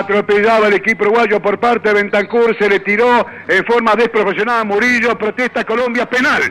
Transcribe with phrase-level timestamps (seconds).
[0.00, 4.64] Atropellaba el equipo uruguayo por parte de Bentancur, se le tiró en forma desproporcionada a
[4.64, 6.42] Murillo, protesta Colombia, penal,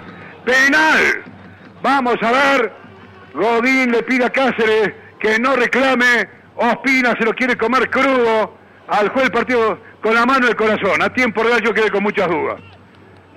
[0.45, 1.23] penal.
[1.81, 2.71] Vamos a ver,
[3.33, 8.55] Godín le pide a Cáceres que no reclame, Ospina se lo quiere comer crudo,
[8.87, 11.01] al juez del partido con la mano en el corazón.
[11.01, 12.61] A tiempo real yo quedé con muchas dudas.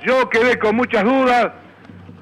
[0.04, 1.52] Yo quedé con muchas dudas.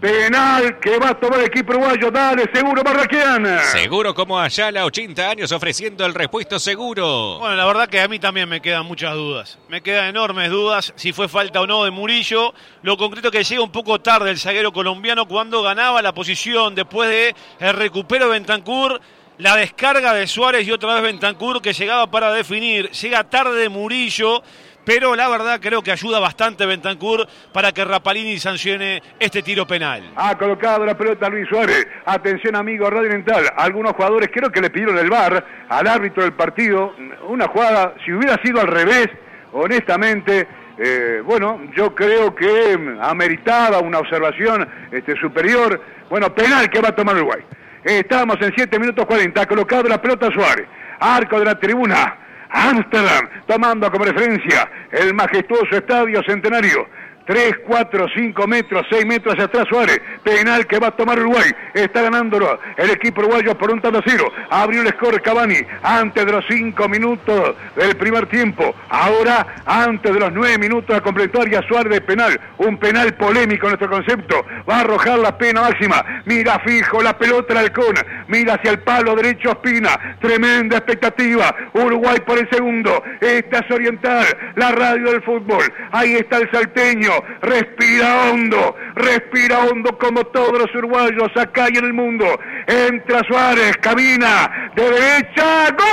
[0.01, 2.11] Penal que va a tomar el equipo uruguayo.
[2.11, 3.63] Dale, seguro Barraquiana.
[3.65, 7.39] Seguro como Ayala, 80 años ofreciendo el repuesto seguro.
[7.39, 9.59] Bueno, la verdad que a mí también me quedan muchas dudas.
[9.69, 12.55] Me quedan enormes dudas si fue falta o no de Murillo.
[12.81, 17.11] Lo concreto que llega un poco tarde el zaguero colombiano cuando ganaba la posición después
[17.11, 18.99] de el recupero de Bentancur.
[19.37, 22.91] La descarga de Suárez y otra vez Bentancur que llegaba para definir.
[22.91, 24.43] Llega tarde Murillo
[24.85, 30.11] pero la verdad creo que ayuda bastante Bentancur para que Rapalini sancione este tiro penal.
[30.17, 31.87] Ha colocado la pelota Luis Suárez.
[32.07, 33.45] Atención amigo Radio Mental.
[33.57, 36.95] Algunos jugadores creo que le pidieron el bar al árbitro del partido.
[37.29, 39.09] Una jugada, si hubiera sido al revés,
[39.53, 45.81] honestamente, eh, bueno, yo creo que ameritaba una observación este, superior.
[46.09, 47.43] Bueno, penal que va a tomar Uruguay.
[47.85, 49.43] estamos en 7 minutos 40.
[49.43, 50.67] Ha colocado la pelota Suárez.
[50.99, 52.17] Arco de la tribuna.
[52.51, 56.89] Amsterdam, tomando como referencia el majestuoso estadio centenario
[57.31, 60.01] 3, 4, 5 metros, 6 metros hacia atrás Suárez.
[60.25, 61.49] Penal que va a tomar Uruguay.
[61.73, 64.33] Está ganándolo el equipo uruguayo por un tanto cero.
[64.51, 68.75] Abrió el score Cavani antes de los 5 minutos del primer tiempo.
[68.89, 72.41] Ahora, antes de los 9 minutos de la complementaria, Suárez penal.
[72.59, 74.45] Un penal polémico en nuestro concepto.
[74.69, 76.05] Va a arrojar la pena máxima.
[76.25, 77.95] Mira fijo la pelota del halcón.
[78.27, 80.17] Mira hacia el palo derecho Espina.
[80.21, 81.55] Tremenda expectativa.
[81.75, 83.05] Uruguay por el segundo.
[83.21, 85.63] Esta es Oriental, la radio del fútbol.
[85.93, 91.85] Ahí está el salteño respira hondo, respira hondo como todos los uruguayos acá y en
[91.85, 92.27] el mundo.
[92.67, 95.91] Entra Suárez, camina de derecha, gol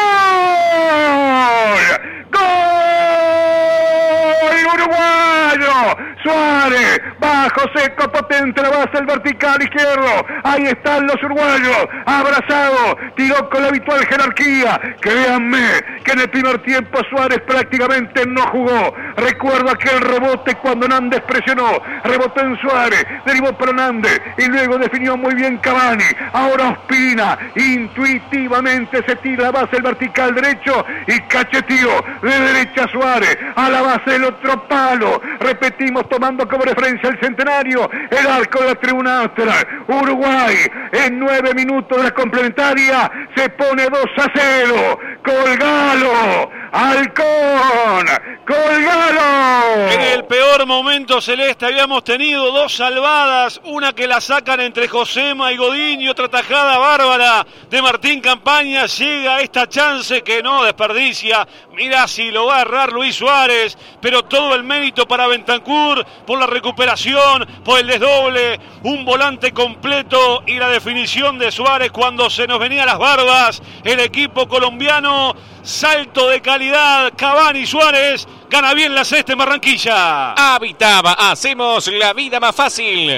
[6.27, 10.25] Suárez, bajo, seco, potente, la base, el vertical izquierdo.
[10.43, 14.79] Ahí están los uruguayos, abrazados, tiró con la habitual jerarquía.
[14.99, 15.69] Créanme
[16.03, 18.93] que en el primer tiempo Suárez prácticamente no jugó.
[19.15, 25.15] Recuerdo aquel rebote cuando Nández presionó, rebotó en Suárez, derivó para Nández y luego definió
[25.15, 26.03] muy bien Cavani.
[26.33, 31.89] Ahora Ospina, intuitivamente se tira la base, el vertical derecho y cachetío
[32.21, 35.21] de derecha Suárez a la base del otro palo.
[35.39, 39.67] Repetimos, tomando como referencia el centenario, el arco de la tribuna austral.
[39.87, 40.55] Uruguay
[40.91, 44.99] en nueve minutos de la complementaria se pone 2 a 0.
[45.23, 48.07] Colgalo, Halcón,
[48.45, 49.87] colgalo.
[49.91, 55.51] En el peor momento celeste habíamos tenido dos salvadas, una que la sacan entre Josema
[55.51, 58.85] y Godín y otra tajada bárbara de Martín Campaña.
[58.85, 61.47] Llega esta chance que no desperdicia.
[61.73, 66.39] Mira si lo va a errar Luis Suárez, pero todo el mérito para Bentancur por
[66.39, 72.47] la recuperación, por el desdoble, un volante completo y la definición de Suárez cuando se
[72.47, 73.61] nos venía las barbas.
[73.83, 75.35] El equipo colombiano,
[75.67, 80.33] salto de calidad, Cavani Suárez, gana bien la cesta en Barranquilla.
[80.33, 83.11] Habitaba, hacemos la vida más fácil.